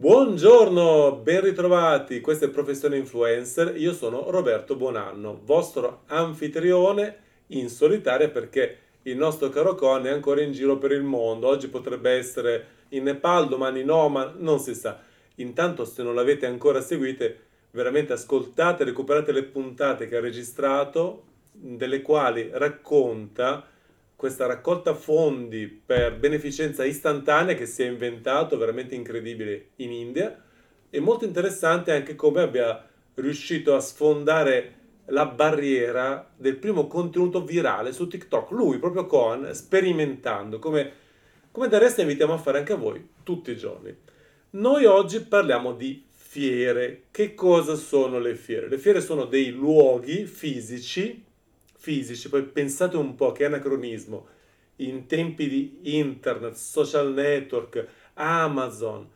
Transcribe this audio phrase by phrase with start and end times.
[0.00, 7.16] Buongiorno, ben ritrovati, questa è Professione Influencer, io sono Roberto Buonanno, vostro anfitrione
[7.48, 11.68] in solitaria perché il nostro caro Con è ancora in giro per il mondo, oggi
[11.68, 14.98] potrebbe essere in Nepal, domani no, ma non si sa.
[15.34, 17.38] Intanto se non l'avete ancora seguite,
[17.72, 23.66] veramente ascoltate, recuperate le puntate che ha registrato, delle quali racconta
[24.20, 30.38] questa raccolta fondi per beneficenza istantanea che si è inventato, veramente incredibile, in India.
[30.90, 34.74] E molto interessante anche come abbia riuscito a sfondare
[35.06, 38.50] la barriera del primo contenuto virale su TikTok.
[38.50, 40.92] Lui, proprio con, sperimentando, come,
[41.50, 43.96] come da resto invitiamo a fare anche a voi tutti i giorni.
[44.50, 47.04] Noi oggi parliamo di fiere.
[47.10, 48.68] Che cosa sono le fiere?
[48.68, 51.24] Le fiere sono dei luoghi fisici
[51.80, 54.26] fisici, poi pensate un po' che anacronismo,
[54.76, 59.08] in tempi di internet, social network, Amazon,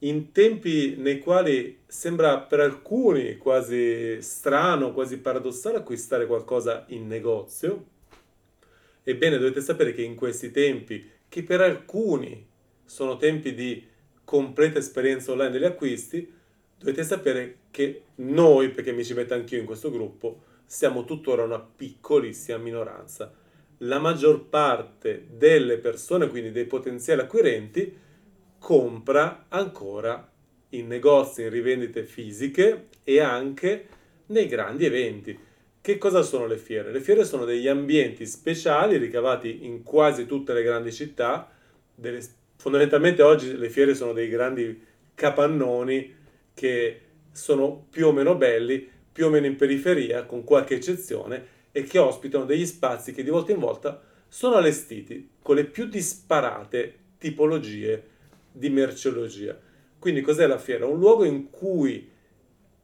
[0.00, 7.86] in tempi nei quali sembra per alcuni quasi strano, quasi paradossale acquistare qualcosa in negozio,
[9.02, 12.46] ebbene dovete sapere che in questi tempi, che per alcuni
[12.84, 13.82] sono tempi di
[14.24, 16.30] completa esperienza online degli acquisti,
[16.78, 21.60] dovete sapere che noi, perché mi ci metto anch'io in questo gruppo, siamo tuttora una
[21.60, 23.32] piccolissima minoranza.
[23.78, 27.96] La maggior parte delle persone, quindi dei potenziali acquirenti,
[28.58, 30.30] compra ancora
[30.70, 33.88] in negozi, in rivendite fisiche e anche
[34.26, 35.38] nei grandi eventi.
[35.80, 36.90] Che cosa sono le fiere?
[36.90, 41.50] Le fiere sono degli ambienti speciali ricavati in quasi tutte le grandi città.
[41.94, 42.22] Delle,
[42.56, 44.82] fondamentalmente oggi le fiere sono dei grandi
[45.14, 46.14] capannoni
[46.54, 51.84] che sono più o meno belli, più o meno in periferia, con qualche eccezione, e
[51.84, 56.98] che ospitano degli spazi che di volta in volta sono allestiti con le più disparate
[57.18, 58.08] tipologie
[58.50, 59.56] di merceologia.
[60.00, 60.86] Quindi cos'è la fiera?
[60.86, 62.10] Un luogo in cui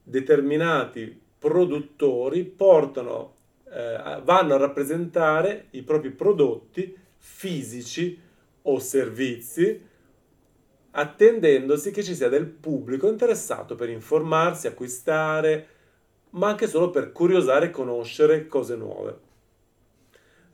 [0.05, 8.17] determinati produttori portano, eh, vanno a rappresentare i propri prodotti fisici
[8.63, 9.89] o servizi,
[10.93, 15.67] attendendosi che ci sia del pubblico interessato per informarsi, acquistare,
[16.31, 19.29] ma anche solo per curiosare e conoscere cose nuove.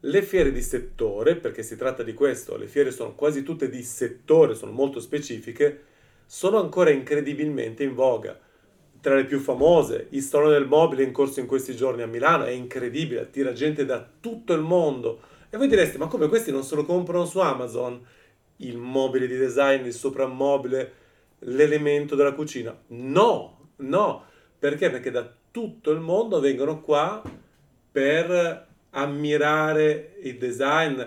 [0.00, 3.82] Le fiere di settore, perché si tratta di questo, le fiere sono quasi tutte di
[3.82, 5.82] settore, sono molto specifiche,
[6.26, 8.38] sono ancora incredibilmente in voga.
[9.00, 12.44] Tra le più famose, il Salone del Mobile in corso in questi giorni a Milano,
[12.44, 15.20] è incredibile, attira gente da tutto il mondo.
[15.50, 18.04] E voi direste, ma come questi non se lo comprano su Amazon?
[18.58, 20.92] Il mobile di design, il soprammobile,
[21.40, 22.76] l'elemento della cucina?
[22.88, 24.24] No, no.
[24.58, 24.90] Perché?
[24.90, 27.22] Perché da tutto il mondo vengono qua
[27.90, 31.00] per ammirare il design,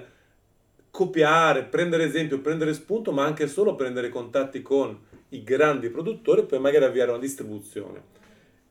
[0.89, 4.99] copiare, prendere esempio, prendere spunto, ma anche solo prendere contatti con
[5.29, 8.01] i grandi produttori e poi magari avviare una distribuzione.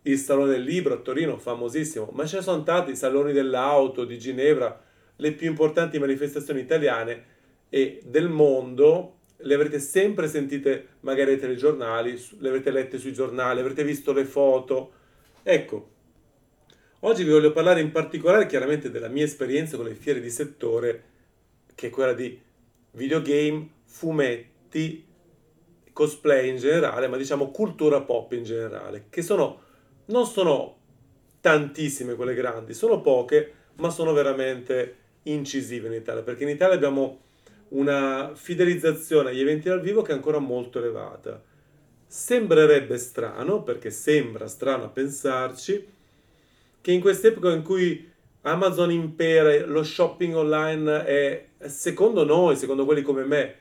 [0.03, 4.05] Il Salone del Libro a Torino, famosissimo, ma ce ne sono tanti, i Saloni dell'Auto
[4.05, 4.83] di Ginevra,
[5.15, 7.25] le più importanti manifestazioni italiane
[7.69, 13.61] e del mondo, le avrete sempre sentite magari ai telegiornali, le avrete lette sui giornali,
[13.61, 14.97] avrete visto le foto,
[15.43, 15.89] Ecco,
[17.01, 21.05] oggi vi voglio parlare in particolare chiaramente della mia esperienza con le fiere di settore,
[21.75, 22.39] che è quella di
[22.93, 25.07] videogame, fumetti,
[25.93, 29.61] cosplay in generale, ma diciamo cultura pop in generale, che sono,
[30.07, 30.77] non sono
[31.41, 37.21] tantissime quelle grandi, sono poche, ma sono veramente incisive in Italia, perché in Italia abbiamo
[37.69, 41.43] una fidelizzazione agli eventi dal vivo che è ancora molto elevata.
[42.11, 45.87] Sembrerebbe strano, perché sembra strano a pensarci,
[46.81, 48.11] che in quest'epoca in cui
[48.43, 53.55] Amazon impera, lo shopping online è, secondo noi, secondo quelli come me,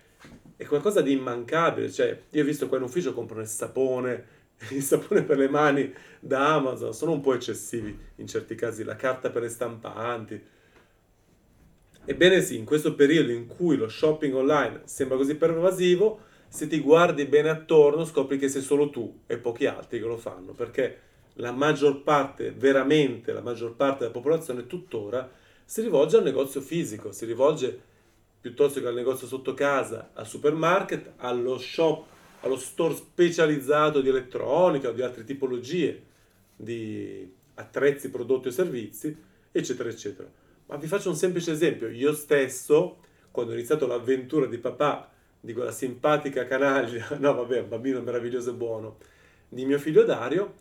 [0.56, 1.92] è qualcosa di immancabile.
[1.92, 4.26] Cioè, io ho visto qua in ufficio comprano il sapone,
[4.72, 8.96] il sapone per le mani da Amazon, sono un po' eccessivi in certi casi, la
[8.96, 10.42] carta per le stampanti.
[12.06, 16.80] Ebbene sì, in questo periodo in cui lo shopping online sembra così pervasivo, se ti
[16.80, 21.02] guardi bene attorno scopri che sei solo tu e pochi altri che lo fanno, perché
[21.34, 25.30] la maggior parte, veramente la maggior parte della popolazione tuttora
[25.64, 27.80] si rivolge al negozio fisico, si rivolge
[28.40, 32.06] piuttosto che al negozio sotto casa, al supermarket, allo shop,
[32.42, 36.04] allo store specializzato di elettronica o di altre tipologie
[36.56, 39.16] di attrezzi, prodotti o servizi,
[39.52, 40.30] eccetera, eccetera.
[40.68, 41.88] Ma vi faccio un semplice esempio.
[41.90, 42.98] Io stesso,
[43.32, 48.54] quando ho iniziato l'avventura di papà di quella simpatica canaglia, no vabbè, bambino meraviglioso e
[48.54, 48.98] buono,
[49.50, 50.54] di mio figlio Dario,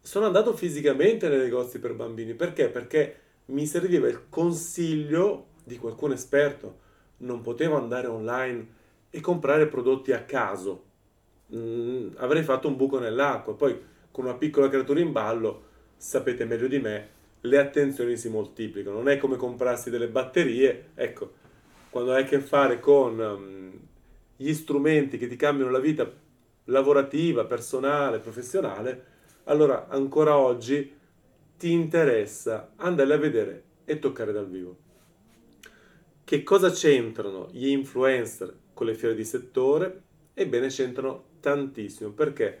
[0.00, 2.34] sono andato fisicamente nei negozi per bambini.
[2.34, 2.68] Perché?
[2.68, 6.84] Perché mi serviva il consiglio di qualcuno esperto.
[7.18, 8.68] Non potevo andare online
[9.10, 10.84] e comprare prodotti a caso.
[11.54, 13.54] Mm, avrei fatto un buco nell'acqua.
[13.54, 13.76] Poi
[14.12, 15.62] con una piccola creatura in ballo,
[15.96, 17.08] sapete meglio di me,
[17.40, 18.96] le attenzioni si moltiplicano.
[18.96, 21.32] Non è come comprarsi delle batterie, ecco,
[21.90, 23.85] quando hai a che fare con um,
[24.36, 26.10] gli strumenti che ti cambiano la vita
[26.64, 29.04] lavorativa, personale, professionale,
[29.44, 30.94] allora ancora oggi
[31.56, 34.76] ti interessa andare a vedere e toccare dal vivo.
[36.24, 40.02] Che cosa c'entrano gli influencer con le fiere di settore?
[40.34, 42.10] Ebbene, c'entrano tantissimo.
[42.10, 42.60] Perché?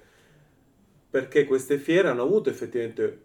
[1.10, 3.24] Perché queste fiere hanno avuto effettivamente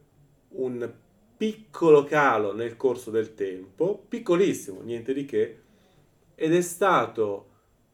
[0.50, 0.92] un
[1.38, 5.60] piccolo calo nel corso del tempo, piccolissimo, niente di che,
[6.36, 7.51] ed è stato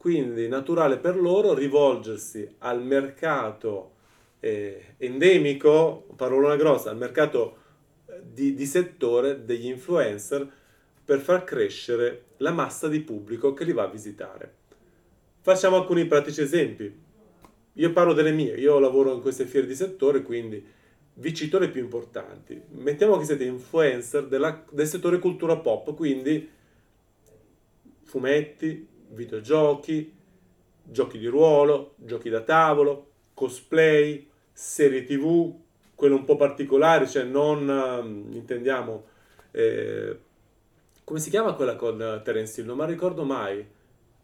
[0.07, 3.95] quindi naturale per loro rivolgersi al mercato
[4.39, 7.57] eh, endemico, parolona grossa, al mercato
[8.06, 10.50] eh, di, di settore degli influencer
[11.04, 14.54] per far crescere la massa di pubblico che li va a visitare.
[15.42, 16.89] Facciamo alcuni pratici esempi.
[17.74, 20.65] Io parlo delle mie, io lavoro in queste fiere di settore, quindi
[21.15, 22.62] vi cito le più importanti.
[22.75, 26.50] Mettiamo che siete influencer della, del settore cultura pop, quindi
[28.04, 30.13] fumetti, videogiochi,
[30.83, 35.54] giochi di ruolo, giochi da tavolo, cosplay, serie tv,
[35.95, 39.06] quelle un po' particolari, cioè non um, intendiamo...
[39.51, 40.19] Eh,
[41.04, 42.68] come si chiama quella con Terence Hill?
[42.68, 43.65] Non mi ricordo mai.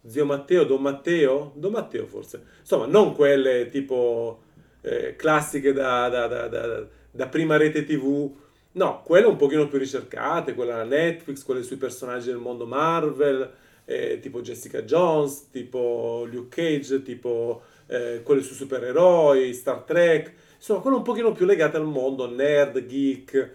[0.06, 1.53] Zio Matteo, Don Matteo?
[1.56, 2.44] Don Matteo forse.
[2.59, 4.41] Insomma, non quelle tipo
[4.81, 8.35] eh, classiche da, da, da, da, prima rete tv.
[8.74, 13.50] No, quelle un pochino più ricercate, quella Netflix, quelle sui personaggi del mondo Marvel,
[13.85, 20.80] eh, tipo Jessica Jones, tipo Luke Cage, tipo eh, quelle su supereroi, Star Trek, insomma
[20.80, 23.51] quelle un pochino più legate al mondo nerd, geek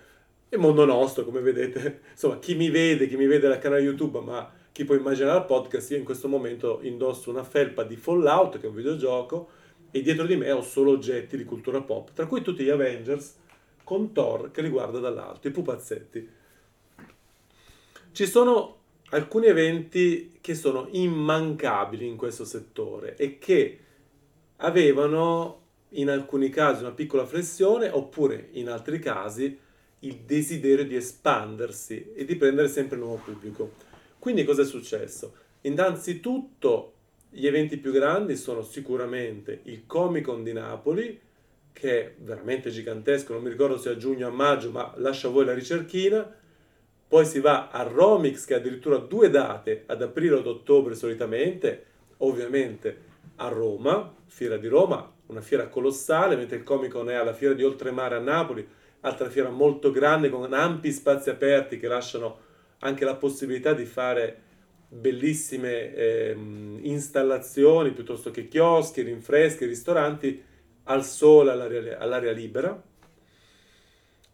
[0.49, 2.01] e mondo nostro, come vedete.
[2.13, 5.45] Insomma, chi mi vede, chi mi vede dal canale YouTube, ma chi può immaginare il
[5.45, 9.49] podcast, io in questo momento indosso una felpa di Fallout, che è un videogioco,
[9.91, 13.37] e dietro di me ho solo oggetti di cultura pop, tra cui tutti gli Avengers,
[13.85, 16.29] con Thor che li guarda dall'alto, i pupazzetti.
[18.13, 18.78] Ci sono
[19.11, 23.79] alcuni eventi che sono immancabili in questo settore e che
[24.57, 29.59] avevano in alcuni casi una piccola flessione oppure in altri casi
[30.01, 33.73] il desiderio di espandersi e di prendere sempre nuovo pubblico.
[34.19, 35.35] Quindi cosa è successo?
[35.63, 36.93] Innanzitutto
[37.31, 41.21] gli eventi più grandi sono sicuramente il Comic Con di Napoli,
[41.73, 45.29] che è veramente gigantesco, non mi ricordo se a giugno o a maggio, ma lascio
[45.29, 46.37] a voi la ricerchina,
[47.09, 51.85] poi si va a Romix che ha addirittura due date, ad aprile ad ottobre solitamente,
[52.19, 53.07] ovviamente
[53.37, 57.55] a Roma, Fiera di Roma, una fiera colossale, mentre il Comic Con è alla Fiera
[57.55, 58.67] di Oltremare a Napoli,
[59.01, 62.47] altra fiera molto grande con ampi spazi aperti che lasciano
[62.81, 64.43] anche la possibilità di fare
[64.89, 66.37] bellissime eh,
[66.83, 70.43] installazioni piuttosto che chioschi, rinfreschi, ristoranti
[70.85, 72.83] al sole, all'aria, all'aria libera.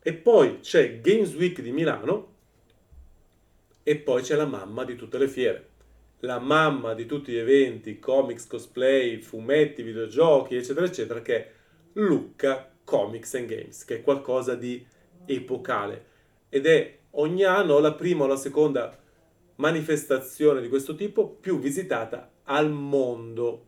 [0.06, 2.33] E poi c'è Games Week di Milano,
[3.84, 5.68] e poi c'è la mamma di tutte le fiere.
[6.20, 11.50] La mamma di tutti gli eventi, comics, cosplay, fumetti, videogiochi, eccetera, eccetera, che è
[11.92, 14.84] Lucca Comics and Games, che è qualcosa di
[15.26, 16.06] epocale.
[16.48, 18.98] Ed è ogni anno la prima o la seconda
[19.56, 23.66] manifestazione di questo tipo più visitata al mondo.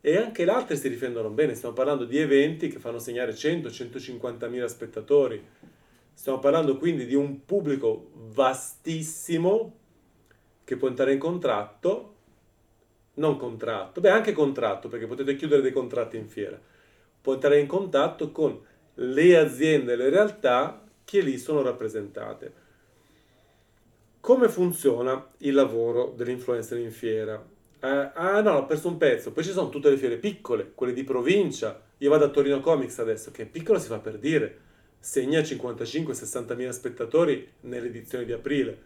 [0.00, 4.48] E anche le altre si difendono bene, stiamo parlando di eventi che fanno segnare 100-150
[4.48, 5.44] mila spettatori
[6.16, 9.74] Stiamo parlando quindi di un pubblico vastissimo
[10.64, 12.14] che può entrare in contratto,
[13.16, 16.58] non contratto, beh anche contratto perché potete chiudere dei contratti in fiera,
[17.20, 18.58] può entrare in contatto con
[18.94, 22.52] le aziende le realtà che lì sono rappresentate.
[24.18, 27.46] Come funziona il lavoro dell'influencer in fiera?
[27.78, 30.94] Eh, ah no, ho perso un pezzo, poi ci sono tutte le fiere piccole, quelle
[30.94, 34.64] di provincia, io vado a Torino Comics adesso, che piccola si fa per dire,
[35.06, 38.76] segna 55-60 mila spettatori nell'edizione di aprile.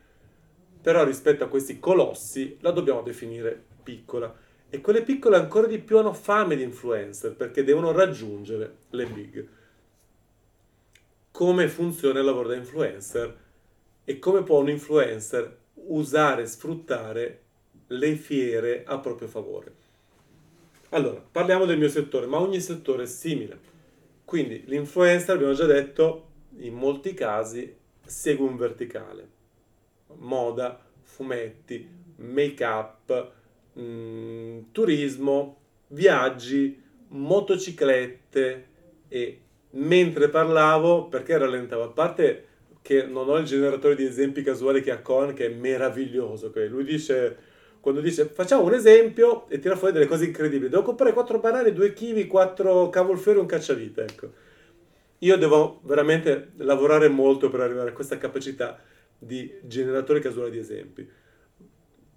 [0.82, 4.36] Però rispetto a questi colossi la dobbiamo definire piccola.
[4.68, 9.48] E quelle piccole ancora di più hanno fame di influencer perché devono raggiungere le big.
[11.30, 13.38] Come funziona il lavoro da influencer
[14.04, 17.40] e come può un influencer usare e sfruttare
[17.86, 19.72] le fiere a proprio favore.
[20.90, 23.69] Allora, parliamo del mio settore, ma ogni settore è simile.
[24.30, 27.74] Quindi l'influencer, abbiamo già detto, in molti casi
[28.06, 29.28] segue un verticale.
[30.18, 33.32] Moda, fumetti, make-up,
[33.72, 35.56] mh, mm, turismo,
[35.88, 38.66] viaggi, motociclette
[39.08, 42.46] e mentre parlavo, perché rallentavo, a parte
[42.82, 46.68] che non ho il generatore di esempi casuali che ha Cohen, che è meraviglioso, okay?
[46.68, 47.36] lui dice
[47.80, 50.68] quando dice facciamo un esempio e tira fuori delle cose incredibili.
[50.68, 54.32] Devo comprare 4 banane, 2 kiwi, 4 cavolfiori e un cacciavite, ecco.
[55.18, 58.78] Io devo veramente lavorare molto per arrivare a questa capacità
[59.18, 61.08] di generatore casuale di esempi.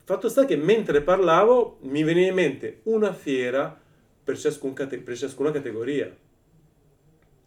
[0.05, 3.77] Fatto sta che mentre parlavo mi veniva in mente una fiera
[4.23, 6.13] per, ciascun cate- per ciascuna categoria.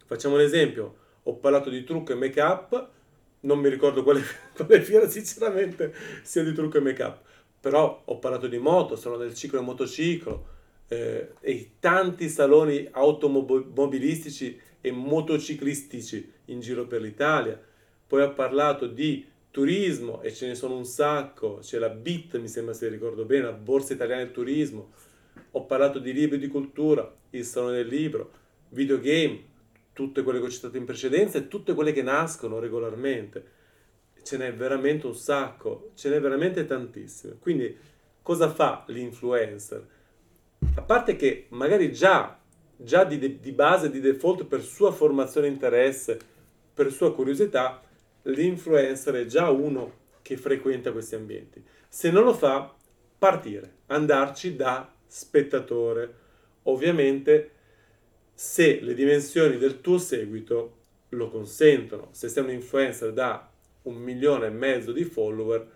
[0.07, 2.89] Facciamo un esempio, ho parlato di trucco e make up,
[3.41, 4.23] non mi ricordo quale,
[4.57, 5.93] quale fiera sinceramente
[6.23, 7.26] sia di trucco e make up
[7.67, 10.47] però ho parlato di moto, sono del ciclo e motociclo
[10.87, 17.61] eh, e tanti saloni automobilistici e motociclistici in giro per l'Italia.
[18.07, 22.47] Poi ho parlato di turismo e ce ne sono un sacco, c'è la BIT, mi
[22.47, 24.93] sembra se ricordo bene, la Borsa Italiana del Turismo.
[25.51, 28.31] Ho parlato di libri di cultura, il Salone del Libro,
[28.69, 29.43] videogame,
[29.93, 33.55] tutte quelle che ho citato in precedenza e tutte quelle che nascono regolarmente
[34.27, 37.37] ce n'è veramente un sacco, ce n'è veramente tantissime.
[37.39, 37.75] Quindi
[38.23, 39.87] cosa fa l'influencer?
[40.75, 42.37] A parte che magari già,
[42.77, 46.19] già di, di base, di default, per sua formazione interesse,
[46.75, 47.81] per sua curiosità,
[48.23, 51.65] l'influencer è già uno che frequenta questi ambienti.
[51.89, 52.75] Se non lo fa,
[53.17, 56.25] partire, andarci da spettatore.
[56.65, 57.53] Ovviamente
[58.35, 60.79] se le dimensioni del tuo seguito
[61.11, 63.51] lo consentono, se sei un influencer da
[63.87, 65.75] un milione e mezzo di follower,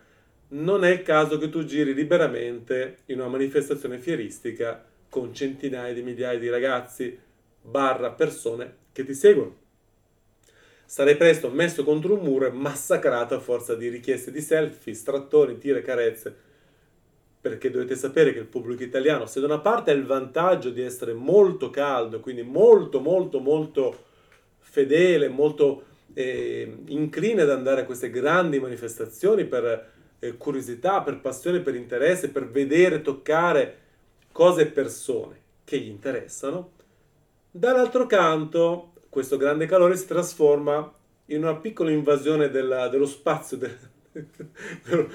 [0.49, 6.02] non è il caso che tu giri liberamente in una manifestazione fieristica con centinaia di
[6.02, 7.19] migliaia di ragazzi
[7.62, 9.59] barra persone che ti seguono.
[10.85, 15.57] Sarei presto messo contro un muro e massacrato a forza di richieste di selfie, strattoni,
[15.57, 16.49] tire, carezze.
[17.40, 20.83] Perché dovete sapere che il pubblico italiano, se da una parte ha il vantaggio di
[20.83, 24.05] essere molto caldo, quindi molto, molto, molto
[24.59, 31.61] fedele, molto eh, incline ad andare a queste grandi manifestazioni per eh, curiosità, per passione,
[31.61, 33.79] per interesse, per vedere, toccare
[34.33, 36.73] cose e persone che gli interessano.
[37.50, 40.93] Dall'altro canto, questo grande calore si trasforma
[41.26, 43.76] in una piccola invasione della, dello spazio de,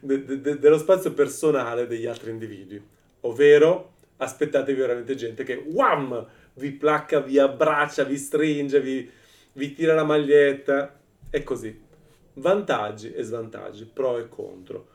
[0.00, 2.82] de, de, dello spazio personale degli altri individui,
[3.20, 9.10] ovvero aspettatevi veramente gente che wham, vi placca, vi abbraccia, vi stringe, vi,
[9.52, 10.98] vi tira la maglietta
[11.30, 11.88] e così.
[12.34, 14.88] Vantaggi e svantaggi, pro e contro.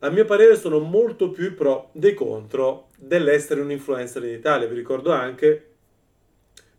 [0.00, 4.68] A mio parere sono molto più pro dei contro dell'essere un influencer in Italia.
[4.68, 5.64] Vi ricordo anche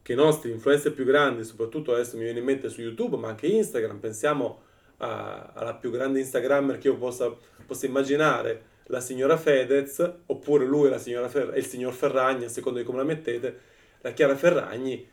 [0.01, 3.27] che i nostri influencer più grandi, soprattutto adesso mi viene in mente su YouTube, ma
[3.27, 4.61] anche Instagram, pensiamo
[4.97, 10.89] a, alla più grande Instagrammer che io possa, possa immaginare, la signora Fedez, oppure lui
[10.91, 13.59] e, Fer- e il signor Ferragni, a seconda di come la mettete,
[14.01, 15.07] la Chiara Ferragni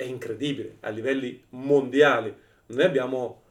[0.00, 2.34] è incredibile a livelli mondiali.
[2.66, 3.42] Noi abbiamo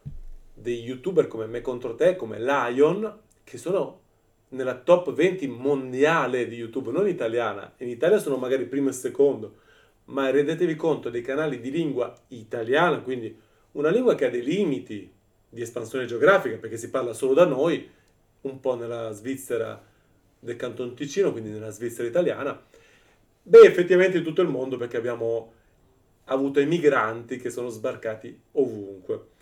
[0.52, 4.02] dei youtuber come Me contro te, come Lion, che sono
[4.50, 7.72] nella top 20 mondiale di YouTube, non italiana.
[7.78, 9.58] In Italia sono magari primo e secondo,
[10.06, 13.38] ma rendetevi conto dei canali di lingua italiana, quindi
[13.74, 15.08] una lingua che ha dei limiti
[15.48, 17.88] di espansione geografica, perché si parla solo da noi,
[18.42, 19.80] un po' nella Svizzera
[20.40, 22.60] del Canton Ticino, quindi nella Svizzera italiana.
[23.44, 25.58] Beh, effettivamente in tutto il mondo, perché abbiamo
[26.30, 29.38] avuto i migranti che sono sbarcati ovunque.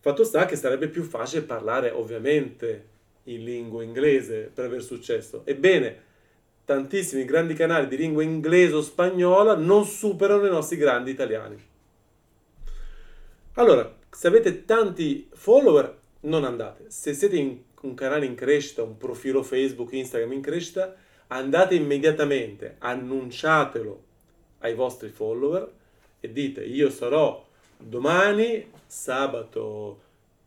[0.00, 2.88] Fatto sta che sarebbe più facile parlare ovviamente
[3.24, 5.42] in lingua inglese per aver successo.
[5.44, 6.10] Ebbene,
[6.64, 11.56] tantissimi grandi canali di lingua inglese o spagnola non superano i nostri grandi italiani.
[13.54, 16.86] Allora, se avete tanti follower, non andate.
[16.88, 20.94] Se siete in un canale in crescita, un profilo Facebook, Instagram in crescita,
[21.28, 24.04] andate immediatamente, annunciatelo
[24.60, 25.80] ai vostri follower
[26.24, 27.44] e dite io sarò
[27.76, 30.00] domani, sabato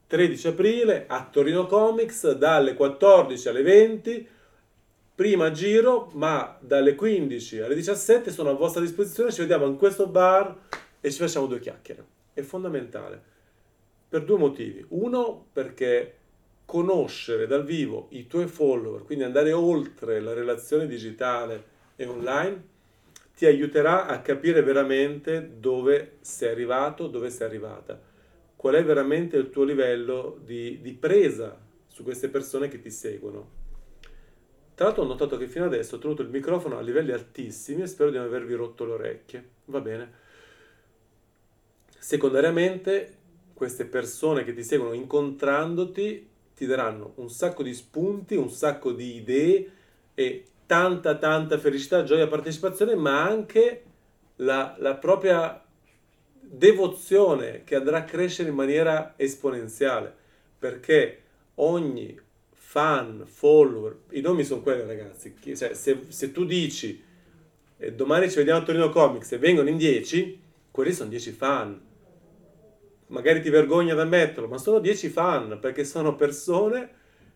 [0.08, 4.28] 13 aprile, a Torino Comics dalle 14 alle 20,
[5.14, 10.08] prima giro, ma dalle 15 alle 17 sono a vostra disposizione, ci vediamo in questo
[10.08, 10.56] bar
[11.02, 12.06] e ci facciamo due chiacchiere.
[12.34, 13.22] È fondamentale
[14.08, 14.86] per due motivi.
[14.90, 16.16] Uno, perché
[16.64, 21.64] conoscere dal vivo i tuoi follower, quindi andare oltre la relazione digitale
[21.98, 22.64] e online,
[23.36, 28.02] ti aiuterà a capire veramente dove sei arrivato, dove sei arrivata,
[28.56, 33.64] qual è veramente il tuo livello di, di presa su queste persone che ti seguono.
[34.74, 37.88] Tra l'altro ho notato che fino adesso ho tenuto il microfono a livelli altissimi e
[37.88, 39.50] spero di non avervi rotto le orecchie.
[39.66, 40.24] Va bene.
[41.98, 43.16] Secondariamente,
[43.54, 49.16] queste persone che ti seguono incontrandoti ti daranno un sacco di spunti, un sacco di
[49.16, 49.72] idee
[50.14, 53.84] e tanta tanta felicità, gioia, partecipazione, ma anche
[54.38, 55.64] la, la propria
[56.40, 60.14] devozione che andrà a crescere in maniera esponenziale,
[60.58, 61.22] perché
[61.56, 62.20] ogni
[62.52, 67.02] fan, follower, i nomi sono quelli ragazzi, cioè, se, se, tu dici
[67.78, 70.42] e domani ci vediamo a Torino Comics e vengono in 10,
[70.72, 71.82] quelli sono 10 fan.
[73.08, 76.90] Magari ti vergogna ad ammetterlo, ma sono 10 fan perché sono persone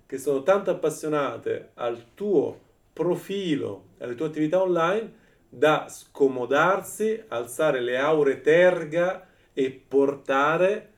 [0.05, 2.67] che sono tanto appassionate al tuo
[3.00, 5.13] profilo, alle tue attività online,
[5.48, 10.89] da scomodarsi, alzare le aure terga e portare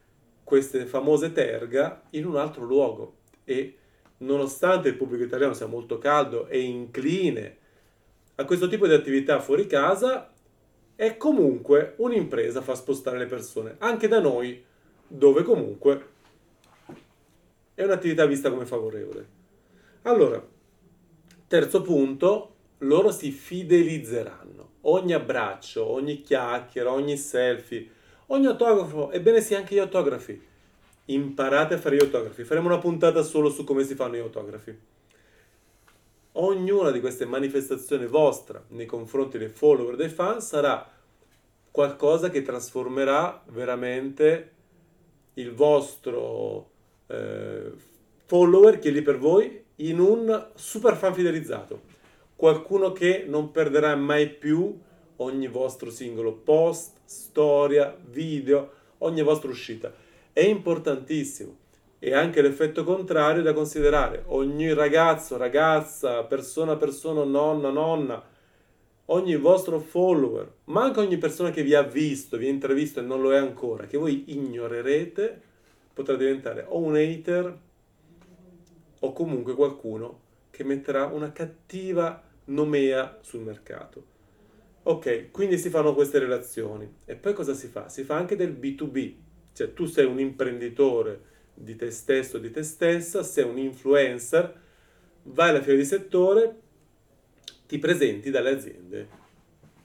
[0.43, 3.17] queste famose terga in un altro luogo.
[3.43, 3.77] E
[4.17, 7.57] nonostante il pubblico italiano sia molto caldo e incline
[8.33, 10.33] a questo tipo di attività fuori casa,
[10.95, 14.63] è comunque un'impresa a far spostare le persone, anche da noi,
[15.07, 16.05] dove comunque
[17.75, 19.39] è un'attività vista come favorevole.
[20.03, 20.43] Allora,
[21.51, 24.69] terzo punto, loro si fidelizzeranno.
[24.83, 27.89] Ogni abbraccio, ogni chiacchiera, ogni selfie,
[28.27, 30.41] ogni autografo, ebbene sì, anche gli autografi.
[31.05, 32.45] Imparate a fare gli autografi.
[32.45, 34.73] Faremo una puntata solo su come si fanno gli autografi.
[36.31, 40.89] Ognuna di queste manifestazioni vostra nei confronti dei follower, dei fan, sarà
[41.69, 44.51] qualcosa che trasformerà veramente
[45.33, 46.69] il vostro
[47.07, 47.73] eh,
[48.25, 51.89] follower che è lì per voi in un super fan fidelizzato
[52.35, 54.75] qualcuno che non perderà mai più
[55.17, 59.93] ogni vostro singolo post, storia, video, ogni vostra uscita.
[60.33, 61.57] È importantissimo.
[61.99, 64.23] E anche l'effetto contrario da considerare.
[64.27, 68.23] Ogni ragazzo, ragazza, persona, persona, nonna, nonna,
[69.05, 73.03] ogni vostro follower, ma anche ogni persona che vi ha visto, vi ha intravisto e
[73.03, 75.41] non lo è ancora, che voi ignorerete,
[75.93, 77.55] potrà diventare o un hater
[79.03, 84.05] o comunque qualcuno che metterà una cattiva nomea sul mercato.
[84.83, 86.91] Ok, quindi si fanno queste relazioni.
[87.05, 87.87] E poi cosa si fa?
[87.87, 89.13] Si fa anche del B2B,
[89.53, 94.59] cioè tu sei un imprenditore di te stesso, di te stessa, sei un influencer,
[95.23, 96.59] vai alla fiera di settore,
[97.67, 99.07] ti presenti dalle aziende,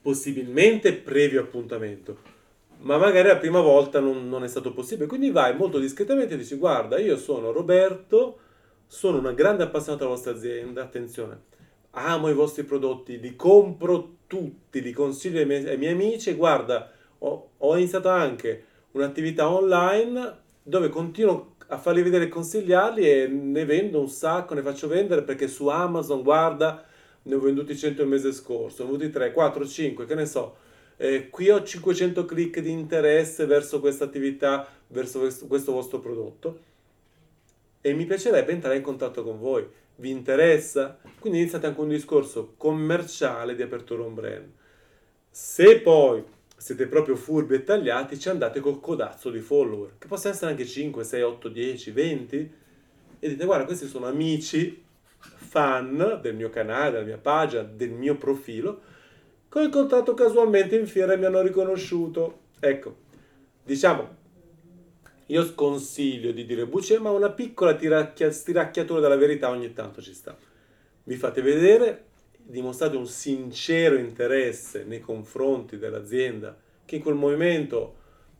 [0.01, 2.17] possibilmente previo appuntamento,
[2.79, 6.37] ma magari la prima volta non, non è stato possibile, quindi vai molto discretamente e
[6.37, 8.39] dici guarda, io sono Roberto,
[8.87, 11.41] sono una grande appassionata della vostra azienda, attenzione,
[11.91, 16.33] amo i vostri prodotti, li compro tutti, li consiglio ai miei, ai miei amici.
[16.33, 23.27] Guarda, ho, ho, iniziato anche un'attività online dove continuo a farli vedere e consigliarli e
[23.27, 26.83] ne vendo un sacco, ne faccio vendere perché su Amazon, guarda,
[27.23, 30.25] ne ho venduti 100 il mese scorso, ne ho venduti 3, 4, 5, che ne
[30.25, 30.55] so.
[30.95, 36.75] Eh, qui ho 500 click di interesse verso questa attività, verso questo, questo vostro prodotto
[37.87, 40.99] e mi piacerebbe entrare in contatto con voi vi interessa?
[41.19, 44.51] Quindi iniziate anche un discorso commerciale di apertura un brand.
[45.29, 46.21] Se poi
[46.57, 50.65] siete proprio furbi e tagliati, ci andate col codazzo di follower, che possono essere anche
[50.65, 52.51] 5, 6, 8, 10, 20,
[53.19, 54.83] e dite guarda questi sono amici,
[55.17, 58.81] fan del mio canale, della mia pagina, del mio profilo,
[59.47, 62.39] che ho incontrato casualmente in fiera e mi hanno riconosciuto.
[62.59, 62.95] Ecco,
[63.63, 64.15] diciamo,
[65.27, 70.13] io sconsiglio di dire bucce, ma una piccola tiracchia, stiracchiatura della verità ogni tanto ci
[70.13, 70.37] sta.
[71.03, 72.05] Vi fate vedere,
[72.37, 77.95] dimostrate un sincero interesse nei confronti dell'azienda che in quel movimento,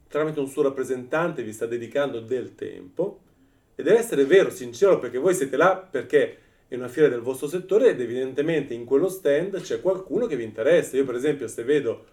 [0.08, 3.20] tramite un suo rappresentante, vi sta dedicando del tempo.
[3.76, 6.38] E deve essere vero, sincero, perché voi siete là perché
[6.70, 10.44] è una fiera del vostro settore ed evidentemente in quello stand c'è qualcuno che vi
[10.44, 10.96] interessa.
[10.96, 12.06] Io per esempio se vedo,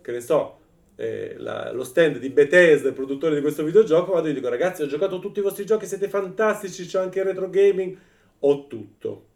[0.00, 0.59] che ne so,
[1.00, 4.82] eh, la, lo stand di Bethesda, il produttore di questo videogioco, vado e dico ragazzi
[4.82, 7.96] ho giocato tutti i vostri giochi, siete fantastici, c'è anche il retro gaming,
[8.40, 9.26] ho tutto.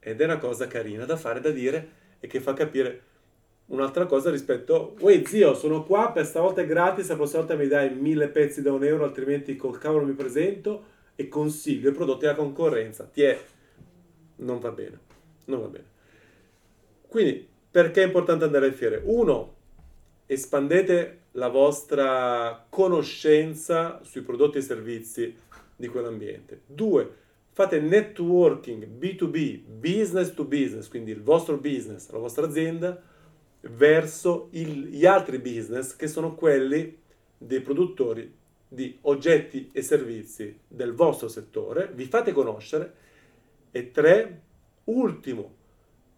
[0.00, 3.02] Ed è una cosa carina da fare, da dire e che fa capire
[3.66, 7.68] un'altra cosa rispetto, uè zio, sono qua, per stavolta è gratis, la prossima volta mi
[7.68, 12.24] dai mille pezzi da un euro, altrimenti col cavolo mi presento e consiglio i prodotti
[12.26, 13.04] alla concorrenza.
[13.04, 13.40] Ti è...
[14.36, 14.98] Non va bene,
[15.44, 15.84] non va bene.
[17.06, 19.00] Quindi, perché è importante andare alle fiere?
[19.04, 19.58] Uno,
[20.32, 25.34] espandete la vostra conoscenza sui prodotti e servizi
[25.74, 26.60] di quell'ambiente.
[26.66, 27.16] Due,
[27.50, 33.02] fate networking B2B, business to business, quindi il vostro business, la vostra azienda,
[33.62, 36.96] verso il, gli altri business che sono quelli
[37.36, 38.32] dei produttori
[38.68, 42.94] di oggetti e servizi del vostro settore, vi fate conoscere.
[43.72, 44.42] E tre,
[44.84, 45.54] ultimo,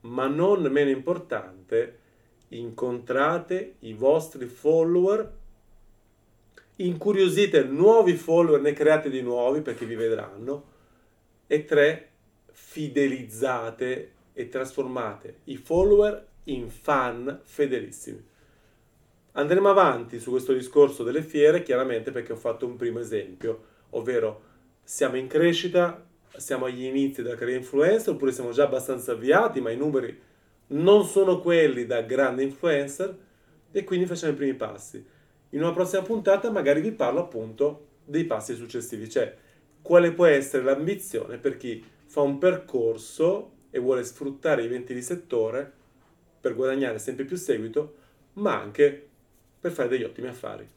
[0.00, 2.00] ma non meno importante,
[2.56, 5.30] incontrate i vostri follower,
[6.76, 10.70] incuriosite nuovi follower, ne create di nuovi perché vi vedranno,
[11.46, 12.08] e tre,
[12.50, 18.30] fidelizzate e trasformate i follower in fan fedelissimi.
[19.32, 24.50] Andremo avanti su questo discorso delle fiere, chiaramente perché ho fatto un primo esempio, ovvero
[24.82, 26.04] siamo in crescita,
[26.36, 30.18] siamo agli inizi della carriera influencer oppure siamo già abbastanza avviati, ma i numeri
[30.72, 33.16] non sono quelli da grande influencer
[33.70, 35.04] e quindi facciamo i primi passi.
[35.50, 39.34] In una prossima puntata magari vi parlo appunto dei passi successivi, cioè
[39.80, 45.02] quale può essere l'ambizione per chi fa un percorso e vuole sfruttare i venti di
[45.02, 45.80] settore
[46.40, 47.94] per guadagnare sempre più seguito,
[48.34, 49.08] ma anche
[49.60, 50.68] per fare degli ottimi affari.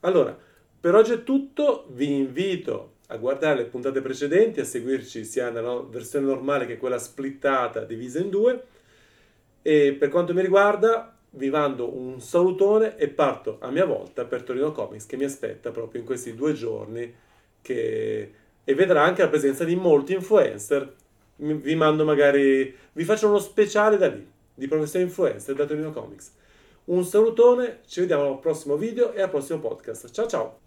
[0.00, 0.36] Allora,
[0.80, 5.80] per oggi è tutto, vi invito a guardare le puntate precedenti, a seguirci sia nella
[5.82, 8.64] versione normale che quella splittata divisa in due
[9.66, 14.42] e per quanto mi riguarda vi mando un salutone e parto a mia volta per
[14.42, 17.12] Torino Comics che mi aspetta proprio in questi due giorni
[17.62, 18.32] che...
[18.62, 20.94] e vedrà anche la presenza di molti influencer.
[21.36, 26.32] Vi mando magari, vi faccio uno speciale da lì, di professione influencer da Torino Comics.
[26.84, 30.10] Un salutone, ci vediamo al prossimo video e al prossimo podcast.
[30.10, 30.63] Ciao ciao!